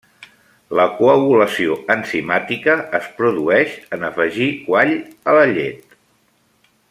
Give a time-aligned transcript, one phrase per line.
[0.77, 4.95] La coagulació enzimàtica es produeix en afegir quall
[5.35, 5.97] a la llet.